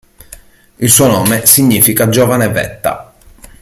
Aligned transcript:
Il 0.79 0.89
suo 0.89 1.05
nome 1.05 1.45
significa 1.45 2.09
Giovane 2.09 2.49
Vetta. 2.49 3.13